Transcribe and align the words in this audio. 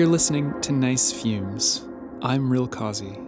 You're 0.00 0.08
listening 0.08 0.58
to 0.62 0.72
Nice 0.72 1.12
Fumes. 1.12 1.86
I'm 2.22 2.48
Real 2.48 2.66
Causey. 2.66 3.18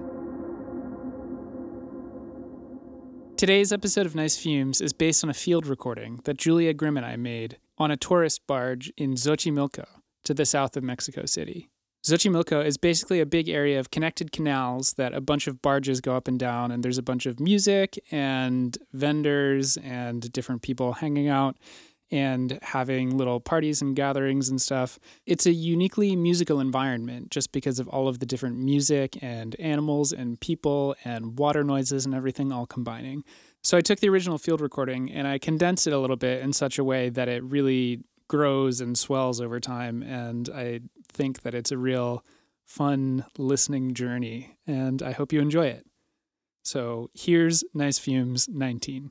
Today's 3.37 3.75
episode 3.75 4.07
of 4.07 4.15
Nice 4.15 4.39
Fumes 4.39 4.81
is 4.81 4.95
based 4.95 5.23
on 5.23 5.29
a 5.29 5.35
field 5.35 5.67
recording 5.67 6.21
that 6.25 6.39
Julia 6.39 6.73
Grimm 6.73 6.97
and 6.97 7.05
I 7.05 7.17
made 7.17 7.58
on 7.77 7.91
a 7.91 7.99
tourist 7.99 8.46
barge 8.46 8.91
in 8.96 9.16
Xochimilco 9.16 9.85
to 10.25 10.32
the 10.32 10.46
south 10.46 10.75
of 10.75 10.82
Mexico 10.82 11.27
City. 11.27 11.69
Xochimilco 12.07 12.64
is 12.64 12.79
basically 12.79 13.20
a 13.20 13.27
big 13.27 13.50
area 13.50 13.79
of 13.79 13.91
connected 13.91 14.32
canals 14.32 14.95
that 14.95 15.12
a 15.12 15.20
bunch 15.20 15.46
of 15.46 15.61
barges 15.61 16.00
go 16.00 16.16
up 16.16 16.27
and 16.27 16.39
down, 16.39 16.70
and 16.70 16.82
there's 16.82 16.96
a 16.96 17.02
bunch 17.02 17.27
of 17.27 17.39
music 17.39 18.02
and 18.11 18.79
vendors 18.95 19.77
and 19.77 20.32
different 20.32 20.62
people 20.62 20.95
hanging 20.95 21.29
out 21.29 21.59
and 22.13 22.59
having 22.63 23.17
little 23.17 23.41
parties 23.41 23.81
and 23.81 23.97
gatherings 23.97 24.51
and 24.51 24.61
stuff. 24.61 24.99
It's 25.27 25.47
a 25.47 25.53
uniquely 25.53 26.14
musical 26.14 26.61
environment 26.61 27.31
just 27.31 27.53
because 27.53 27.79
of 27.81 27.89
all 27.89 28.07
of 28.07 28.19
the 28.19 28.27
different 28.27 28.59
music 28.59 29.19
and 29.23 29.59
animals 29.59 30.13
and 30.13 30.39
people 30.39 30.95
and 31.05 31.39
water 31.39 31.64
noises 31.64 32.05
and 32.05 32.14
everything 32.14 32.52
all 32.52 32.66
combining. 32.66 33.24
So 33.62 33.78
I 33.78 33.80
took 33.80 34.00
the 34.00 34.10
original 34.10 34.38
field 34.38 34.60
recording 34.60 35.10
and 35.10 35.27
I 35.27 35.38
condensed 35.38 35.86
it 35.86 35.92
a 35.92 35.98
little 35.98 36.16
bit 36.16 36.42
in 36.42 36.52
such 36.52 36.78
a 36.78 36.84
way 36.84 37.09
that 37.09 37.28
it 37.28 37.42
really 37.42 38.05
grows 38.28 38.80
and 38.80 38.98
swells 38.98 39.41
over 39.41 39.58
time. 39.58 40.02
And 40.02 40.50
I 40.55 40.80
think 41.08 41.42
that 41.42 41.55
it's 41.55 41.72
a 41.72 41.78
real 41.78 42.24
fun 42.66 43.24
listening 43.38 43.94
journey. 43.94 44.56
And 44.66 45.02
I 45.02 45.12
hope 45.12 45.33
you 45.33 45.41
enjoy 45.41 45.66
it. 45.69 45.86
So 46.62 47.10
here's 47.14 47.64
Nice 47.72 47.98
Fumes 47.98 48.48
19. 48.48 49.10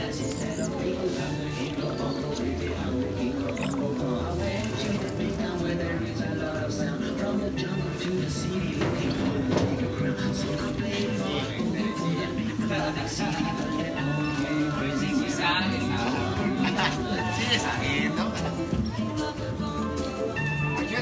Sigue 8.31 8.77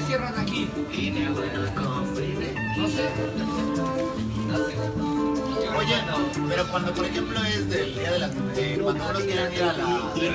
cierran 0.07 0.39
aquí? 0.39 0.69
No 2.77 2.87
sé. 2.87 3.09
No 4.47 4.57
sé. 4.57 5.08
Pero 6.49 6.67
cuando 6.67 6.93
por 6.93 7.05
ejemplo 7.05 7.39
es 7.43 7.69
del 7.69 7.95
día 7.95 8.11
de 8.11 8.19
las 8.19 8.31
eh, 8.57 8.79
cuando 8.81 9.09
uno 9.09 9.19
quiere 9.19 9.55
ir 9.55 9.63
a 9.63 9.73
la 9.73 9.85
de 10.13 10.21
de 10.21 10.29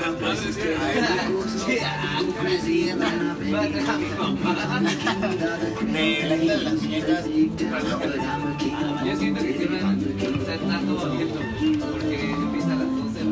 la 6.57 6.65
las 6.65 6.75
muñecas 6.75 7.25
Yo 9.05 9.17
siento 9.17 9.41
que 9.41 9.53
tanto 10.59 11.01
abierto 11.01 11.41
porque 11.93 12.31
empieza 12.31 12.73
a 12.73 12.77
las 12.77 12.89
12 12.89 13.25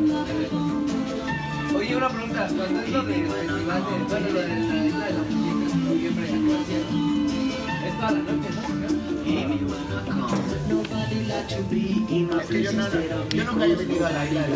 Oye, 1.75 1.95
una 1.95 2.09
pregunta, 2.09 2.47
cuando 2.55 2.79
es 2.79 2.89
lo 2.89 3.03
de, 3.03 3.23
bueno, 3.23 3.57
lo 3.57 4.39
de 4.39 4.47
la 4.47 4.85
isla 4.85 5.05
de 5.05 5.13
las 5.13 5.27
muñecas 5.29 5.73
en 5.73 5.85
noviembre. 5.85 6.27
Es 7.85 7.93
toda 7.97 8.11
la 8.11 8.19
noche, 8.19 8.47
que 12.47 12.63
yo, 12.63 12.71
no, 12.71 12.87
yo 13.29 13.43
nunca 13.43 13.65
he 13.65 13.75
venido 13.75 14.05
a 14.05 14.11
la 14.11 14.25
isla 14.25 14.47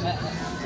La 0.00 0.57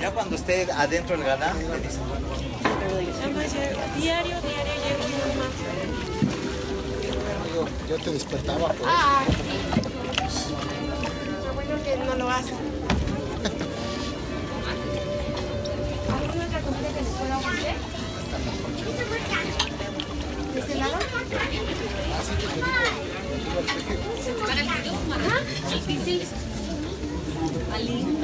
Ya 0.00 0.10
cuando 0.12 0.36
esté 0.36 0.66
adentro 0.72 1.16
del 1.16 1.26
ganar, 1.26 1.54
le 1.54 1.62
dice. 1.78 1.98
Diario, 4.00 4.34
diario, 4.40 4.40
diario, 4.40 5.04
Yo, 7.54 7.66
yo 7.88 7.96
te 8.02 8.10
despertaba 8.12 8.68
por 8.68 8.74
eso. 8.76 8.84
Ah, 8.86 9.24
sí. 9.28 9.34
Lo 11.46 11.52
bueno 11.54 11.82
que 11.84 11.96
no 11.98 12.14
lo 12.14 12.30
hacen. 12.30 12.79
Ha? 25.10 25.36
Alin? 27.74 28.20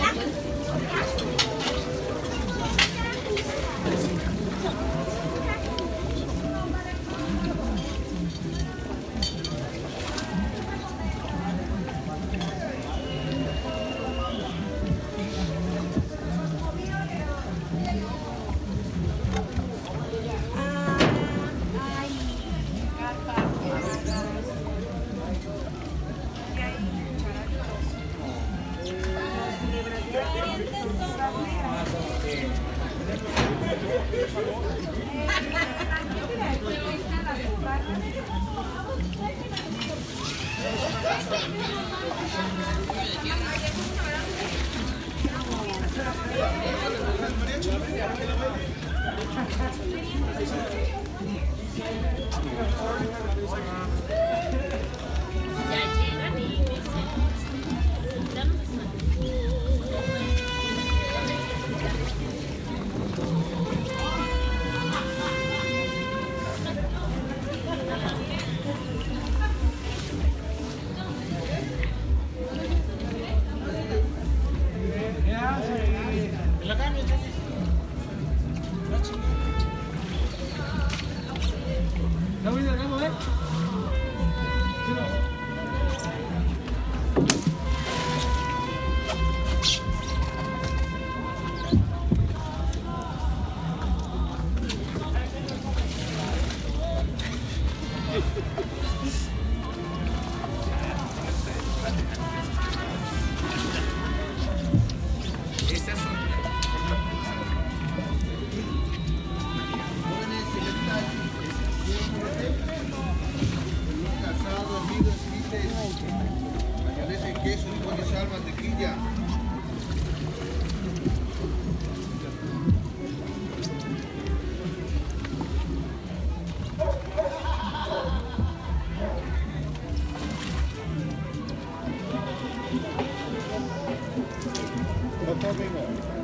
Let's 135.26 135.42
go. 135.42 136.15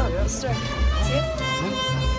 Look, 0.00 0.12
it's 0.24 0.40
dark. 0.40 0.56
See 1.02 1.12
it? 1.12 2.09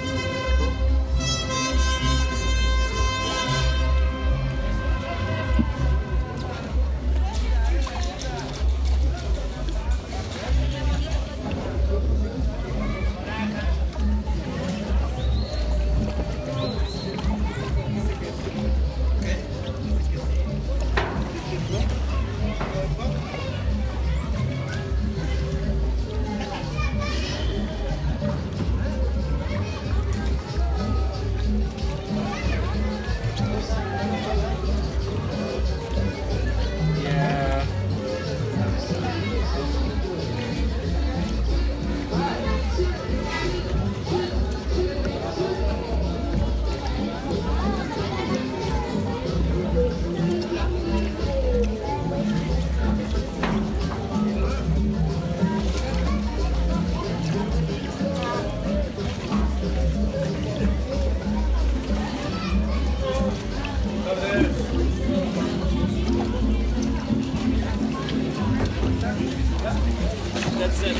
That's 69.73 70.83
it. 70.83 70.91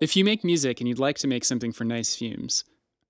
If 0.00 0.16
you 0.16 0.24
make 0.24 0.42
music 0.42 0.80
and 0.80 0.88
you'd 0.88 0.98
like 0.98 1.18
to 1.18 1.28
make 1.28 1.44
something 1.44 1.72
for 1.72 1.84
Nice 1.84 2.16
Fumes, 2.16 2.64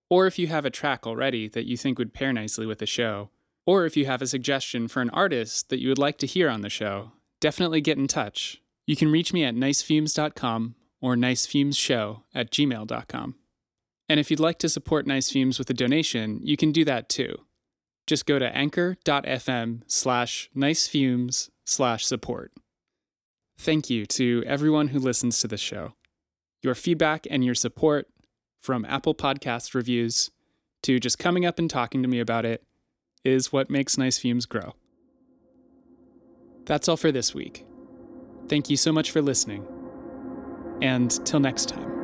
or 0.09 0.26
if 0.26 0.40
you 0.40 0.49
have 0.49 0.64
a 0.64 0.70
track 0.70 1.06
already 1.06 1.47
that 1.47 1.64
you 1.64 1.76
think 1.76 1.99
would 1.99 2.12
pair 2.12 2.32
nicely 2.32 2.66
with 2.66 2.80
the 2.80 2.87
show, 2.87 3.30
or 3.64 3.87
if 3.87 3.97
you 3.97 4.06
have 4.06 4.20
a 4.20 4.26
suggestion 4.26 4.88
for 4.88 5.00
an 5.00 5.11
artist 5.11 5.68
that 5.68 5.80
you 5.80 5.88
would 5.88 5.99
like 5.99 6.18
to 6.18 6.26
hear 6.26 6.50
on 6.50 6.62
the 6.62 6.68
show, 6.68 7.12
definitely 7.38 7.80
get 7.80 7.97
in 7.97 8.09
touch. 8.09 8.61
You 8.88 8.97
can 8.97 9.12
reach 9.12 9.32
me 9.32 9.44
at 9.44 9.54
nicefumes.com 9.54 10.75
or 11.00 11.14
nicefumesshow 11.14 12.23
at 12.35 12.50
gmail.com. 12.50 13.37
And 14.09 14.18
if 14.18 14.28
you'd 14.28 14.40
like 14.40 14.59
to 14.59 14.68
support 14.68 15.06
Nice 15.06 15.30
Fumes 15.30 15.61
with 15.61 15.70
a 15.70 15.75
donation, 15.75 16.40
you 16.42 16.56
can 16.56 16.73
do 16.73 16.85
that 16.87 17.09
too. 17.09 17.37
Just 18.09 18.26
go 18.26 18.40
to 18.40 18.56
anchor.fm 18.56 19.82
slash 19.87 20.50
nicefumes 20.56 21.50
slash 21.64 22.04
support. 22.04 22.50
Thank 23.56 23.88
you 23.88 24.06
to 24.06 24.42
everyone 24.44 24.88
who 24.88 24.99
listens 24.99 25.38
to 25.40 25.47
the 25.47 25.56
show. 25.56 25.92
Your 26.62 26.74
feedback 26.74 27.26
and 27.30 27.44
your 27.44 27.54
support, 27.54 28.06
from 28.60 28.84
Apple 28.84 29.14
Podcast 29.14 29.74
reviews 29.74 30.30
to 30.82 31.00
just 31.00 31.18
coming 31.18 31.46
up 31.46 31.58
and 31.58 31.70
talking 31.70 32.02
to 32.02 32.08
me 32.08 32.20
about 32.20 32.44
it, 32.44 32.62
is 33.24 33.52
what 33.52 33.70
makes 33.70 33.96
Nice 33.96 34.18
Fumes 34.18 34.46
grow. 34.46 34.74
That's 36.66 36.88
all 36.88 36.96
for 36.96 37.10
this 37.10 37.34
week. 37.34 37.66
Thank 38.48 38.68
you 38.70 38.76
so 38.76 38.92
much 38.92 39.10
for 39.10 39.22
listening. 39.22 39.66
And 40.82 41.10
till 41.26 41.40
next 41.40 41.68
time. 41.68 42.00